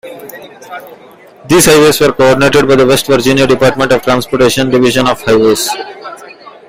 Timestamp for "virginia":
3.05-3.45